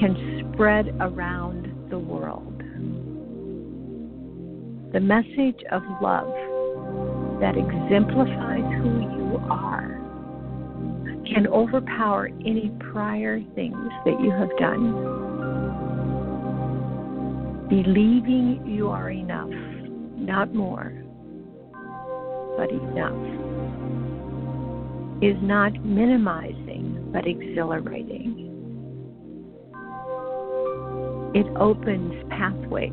[0.00, 2.58] can spread around the world.
[4.92, 6.32] The message of love
[7.40, 10.00] that exemplifies who you are
[11.26, 15.33] can overpower any prior things that you have done
[17.68, 19.50] believing you are enough,
[20.16, 20.92] not more,
[22.56, 23.12] but enough,
[25.22, 28.50] is not minimizing, but exhilarating.
[31.34, 32.92] It opens pathways.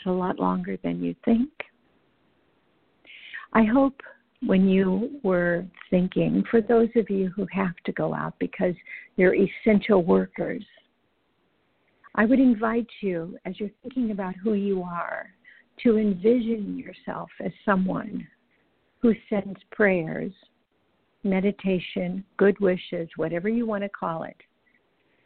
[0.06, 1.50] A lot longer than you think.
[3.52, 4.00] I hope
[4.44, 8.74] when you were thinking, for those of you who have to go out because
[9.16, 10.64] you're essential workers,
[12.16, 15.30] I would invite you, as you're thinking about who you are,
[15.82, 18.26] to envision yourself as someone
[19.00, 20.32] who sends prayers,
[21.24, 24.36] meditation, good wishes, whatever you want to call it,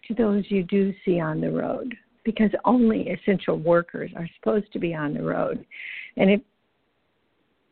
[0.06, 1.94] to those you do see on the road
[2.28, 5.64] because only essential workers are supposed to be on the road.
[6.18, 6.42] And if,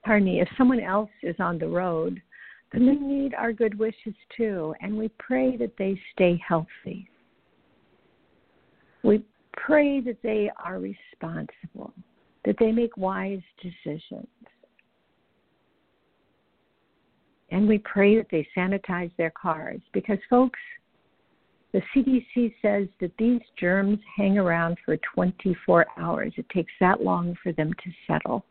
[0.03, 2.23] pardon me, if someone else is on the road,
[2.73, 4.75] then they need our good wishes too.
[4.81, 7.11] And we pray that they stay healthy.
[9.03, 11.93] We pray that they are responsible,
[12.47, 14.27] that they make wise decisions.
[17.51, 20.59] And we pray that they sanitize their cars because, folks,
[21.77, 26.33] The CDC says that these germs hang around for 24 hours.
[26.39, 28.47] It takes that long for them to settle.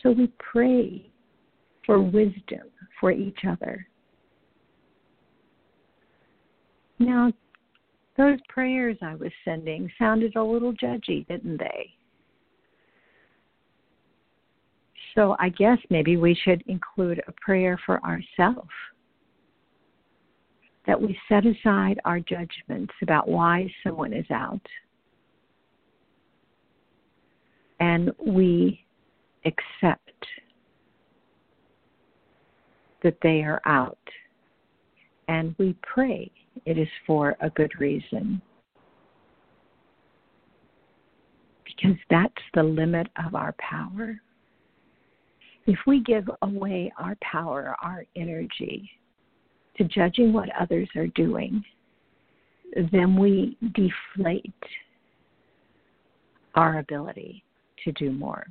[0.00, 1.10] So we pray
[1.84, 2.68] for wisdom
[3.00, 3.88] for each other.
[7.00, 7.32] Now,
[8.16, 11.90] those prayers I was sending sounded a little judgy, didn't they?
[15.16, 18.70] So I guess maybe we should include a prayer for ourselves.
[20.86, 24.60] That we set aside our judgments about why someone is out.
[27.80, 28.84] And we
[29.44, 30.26] accept
[33.02, 33.98] that they are out.
[35.28, 36.30] And we pray
[36.66, 38.40] it is for a good reason.
[41.64, 44.20] Because that's the limit of our power.
[45.66, 48.90] If we give away our power, our energy
[49.76, 51.64] to judging what others are doing,
[52.92, 54.52] then we deflate
[56.54, 57.44] our ability
[57.84, 58.46] to do more.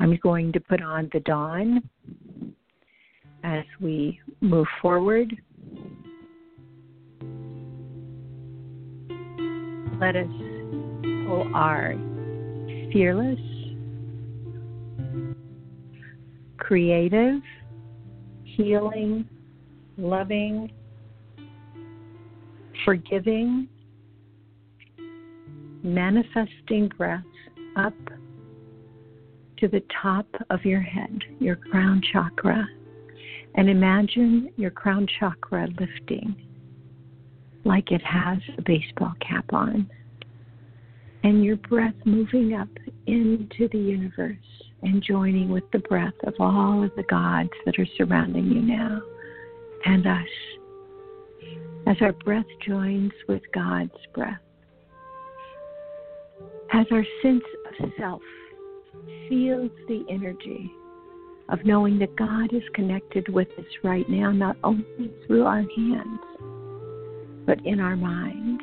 [0.00, 1.88] I'm going to put on the dawn
[3.44, 5.30] as we move forward.
[10.00, 10.26] Let us
[11.26, 11.94] pull our
[12.92, 13.38] fearless,
[16.62, 17.42] creative,
[18.44, 19.28] healing,
[19.98, 20.70] loving,
[22.84, 23.68] forgiving,
[25.82, 27.24] manifesting breath
[27.76, 27.94] up
[29.58, 32.64] to the top of your head, your crown chakra,
[33.56, 36.36] and imagine your crown chakra lifting
[37.64, 39.90] like it has a baseball cap on,
[41.24, 42.68] and your breath moving up
[43.06, 44.36] into the universe
[44.82, 49.00] and joining with the breath of all of the gods that are surrounding you now
[49.84, 50.26] and us.
[51.86, 54.40] As our breath joins with God's breath,
[56.72, 57.42] as our sense
[57.80, 58.22] of self
[59.28, 60.70] feels the energy
[61.48, 66.20] of knowing that God is connected with us right now, not only through our hands,
[67.46, 68.62] but in our minds.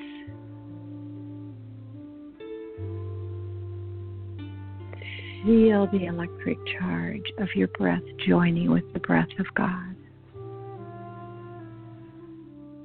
[5.45, 9.95] Feel the electric charge of your breath joining with the breath of God.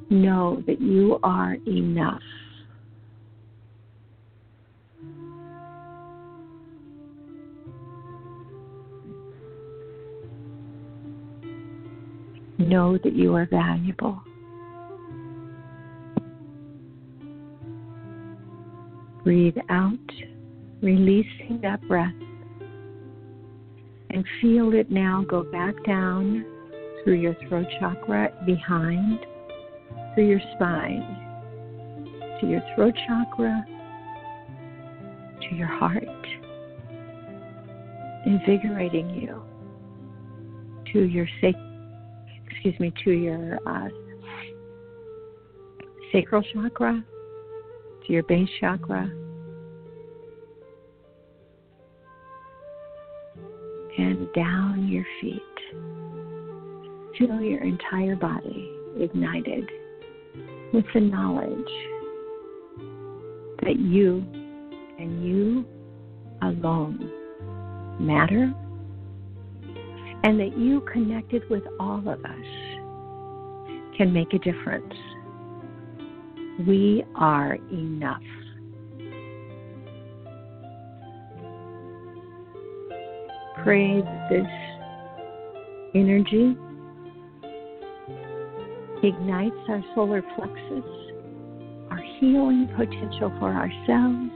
[0.09, 2.23] Know that you are enough.
[12.59, 14.23] Know that you are valuable.
[19.25, 19.99] Breathe out,
[20.81, 22.13] releasing that breath.
[24.15, 26.47] And feel it now go back down
[27.03, 29.19] through your throat chakra behind,
[30.15, 31.03] through your spine,
[32.41, 33.67] to your throat chakra,
[35.43, 36.05] to your heart,
[38.25, 39.43] invigorating you
[40.93, 41.75] to your sacred
[42.65, 43.89] excuse me, to your uh,
[46.13, 47.05] sacral chakra,
[48.07, 49.11] to your base chakra,
[54.05, 55.41] and down your feet.
[57.19, 59.69] Feel your entire body ignited
[60.73, 61.49] with the knowledge
[63.63, 64.25] that you
[64.99, 65.65] and you
[66.43, 67.11] alone
[67.99, 68.53] matter
[70.25, 72.47] and that you connected with all of us
[73.97, 74.95] can make a difference.
[76.67, 78.23] We are enough.
[83.65, 84.47] Pray that this
[85.95, 86.55] energy
[89.03, 90.85] ignites our solar plexus,
[91.91, 94.31] our healing potential for ourselves,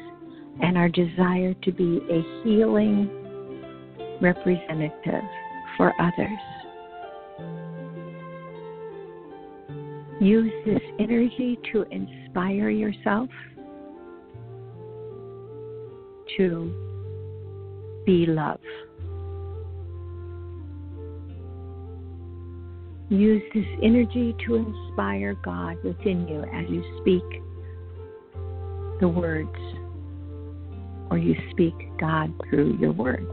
[0.62, 3.10] and our desire to be a healing
[4.22, 5.24] representative
[5.76, 6.38] for others.
[10.22, 13.28] Use this energy to inspire yourself
[16.38, 16.72] to
[18.06, 18.58] be love.
[23.11, 27.42] Use this energy to inspire God within you as you speak
[29.00, 29.48] the words
[31.11, 33.26] or you speak God through your words.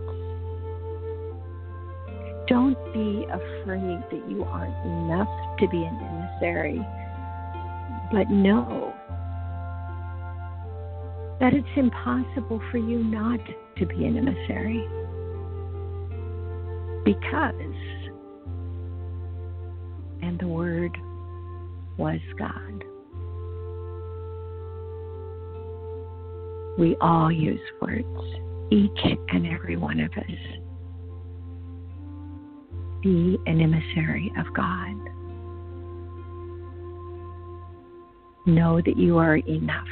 [2.47, 6.79] Don't be afraid that you aren't enough to be an emissary,
[8.11, 8.93] but know
[11.39, 13.39] that it's impossible for you not
[13.77, 14.87] to be an emissary
[17.03, 17.53] because
[20.35, 20.97] and the Word
[21.97, 22.83] was God.
[26.77, 28.05] We all use words,
[28.69, 30.25] each and every one of us.
[33.01, 34.95] Be an emissary of God.
[38.45, 39.87] Know that you are enough.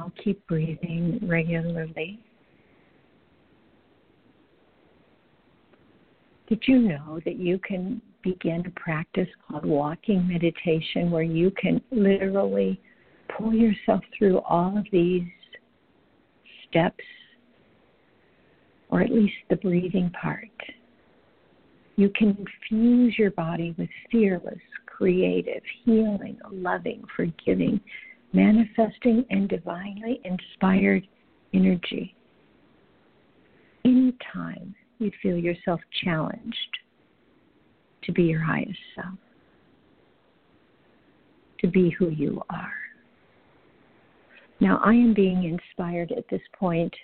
[0.00, 2.20] Now keep breathing regularly.
[6.48, 11.82] Did you know that you can begin a practice called walking meditation where you can
[11.90, 12.80] literally
[13.36, 15.28] pull yourself through all of these
[16.68, 17.04] steps,
[18.88, 20.48] or at least the breathing part?
[21.96, 27.80] You can infuse your body with fearless, creative, healing, loving, forgiving,
[28.32, 31.06] manifesting, and divinely inspired
[31.52, 32.14] energy.
[33.84, 36.78] Anytime you feel yourself challenged
[38.04, 39.18] to be your highest self,
[41.60, 42.72] to be who you are.
[44.60, 46.94] Now, I am being inspired at this point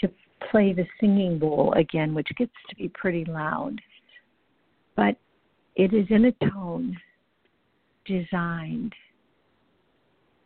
[0.00, 0.10] to
[0.50, 3.80] play the singing bowl again, which gets to be pretty loud,
[4.96, 5.16] but
[5.76, 6.96] it is in a tone
[8.06, 8.94] designed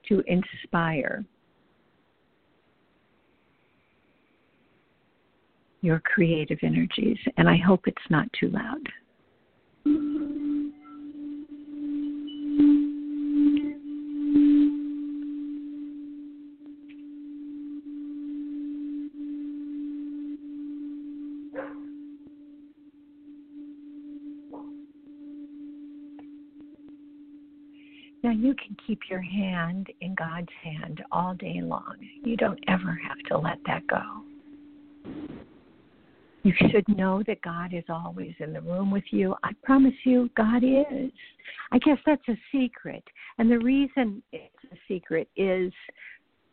[0.09, 1.25] to inspire
[5.83, 8.87] your creative energies, and I hope it's not too loud.
[28.41, 31.97] You can keep your hand in God's hand all day long.
[32.25, 34.03] You don't ever have to let that go.
[36.43, 39.35] You should know that God is always in the room with you.
[39.45, 41.11] I promise you, God is.
[41.71, 43.05] I guess that's a secret.
[43.37, 45.71] And the reason it's a secret is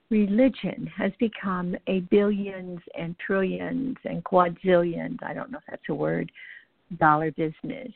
[0.09, 5.93] religion has become a billions and trillions and quadzillions, I don't know if that's a
[5.93, 6.29] word,
[6.99, 7.91] dollar business.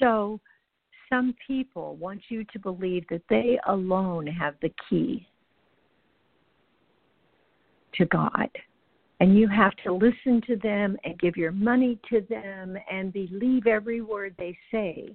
[0.00, 0.40] So
[1.10, 5.26] some people want you to believe that they alone have the key
[7.94, 8.48] to God.
[9.18, 13.66] And you have to listen to them and give your money to them and believe
[13.66, 15.14] every word they say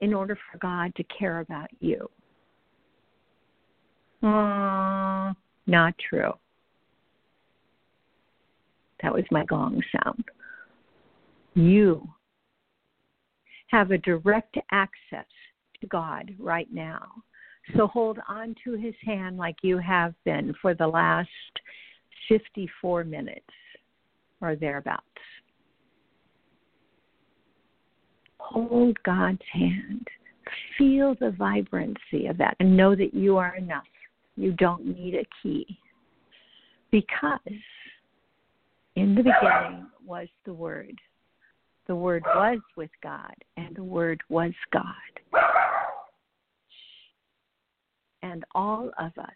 [0.00, 2.10] in order for God to care about you.
[4.22, 5.32] Uh,
[5.66, 6.32] not true.
[9.02, 10.24] That was my gong sound.
[11.54, 12.06] You
[13.68, 15.26] have a direct access
[15.80, 17.06] to God right now.
[17.76, 21.28] So hold on to his hand like you have been for the last
[22.28, 23.44] 54 minutes
[24.40, 25.04] or thereabouts.
[28.38, 30.06] Hold God's hand.
[30.78, 33.84] Feel the vibrancy of that and know that you are enough.
[34.36, 35.78] You don't need a key.
[36.90, 37.38] Because
[38.96, 40.98] in the beginning was the Word
[41.88, 44.84] the Word was with God, and the Word was God.
[48.22, 49.30] And all of us,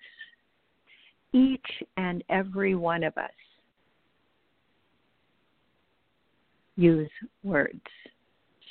[1.33, 1.61] each
[1.97, 3.31] and every one of us,
[6.77, 7.11] use
[7.43, 7.81] words.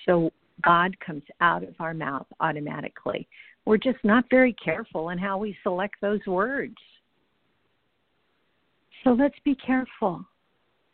[0.05, 0.31] So
[0.63, 3.27] God comes out of our mouth automatically.
[3.65, 6.75] We're just not very careful in how we select those words.
[9.03, 10.23] So let's be careful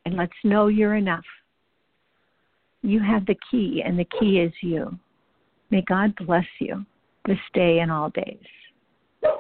[0.05, 1.25] and let's know you're enough.
[2.87, 4.97] You have the key, and the key is you.
[5.71, 6.85] May God bless you
[7.25, 8.39] this day and all days.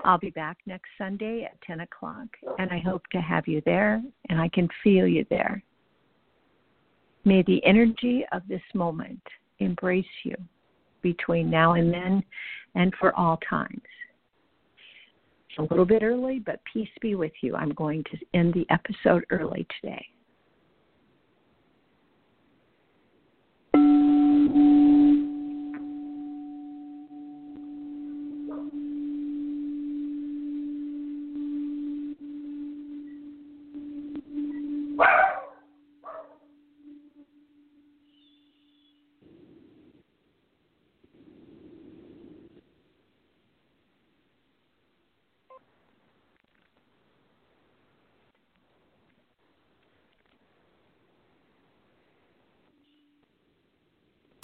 [0.03, 2.27] I'll be back next Sunday at 10 o'clock,
[2.59, 5.63] and I hope to have you there, and I can feel you there.
[7.23, 9.23] May the energy of this moment
[9.59, 10.35] embrace you
[11.01, 12.21] between now and then
[12.75, 13.81] and for all times.
[15.49, 17.55] It's a little bit early, but peace be with you.
[17.55, 20.05] I'm going to end the episode early today.